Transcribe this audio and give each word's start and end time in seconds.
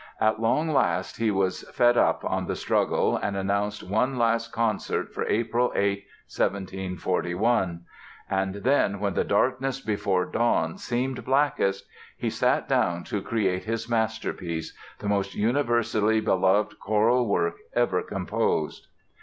At 0.19 0.39
long 0.41 0.69
last 0.69 1.17
he 1.17 1.29
was 1.29 1.61
fed 1.75 1.95
up 1.95 2.25
on 2.25 2.47
the 2.47 2.55
struggle 2.55 3.15
and 3.17 3.37
announced 3.37 3.83
one 3.87 4.17
last 4.17 4.51
concert 4.51 5.13
for 5.13 5.27
April 5.29 5.71
8, 5.75 6.07
1741. 6.35 7.81
And 8.27 8.55
then, 8.55 8.99
when 8.99 9.13
the 9.13 9.23
darkness 9.23 9.79
before 9.79 10.25
dawn 10.25 10.79
seemed 10.79 11.23
blackest, 11.23 11.85
he 12.17 12.31
sat 12.31 12.67
down 12.67 13.03
to 13.03 13.21
create 13.21 13.65
his 13.65 13.87
masterpiece, 13.87 14.75
the 14.97 15.07
most 15.07 15.35
universally 15.35 16.19
beloved 16.19 16.79
choral 16.79 17.27
work 17.27 17.57
ever 17.75 18.01
composed! 18.01 18.87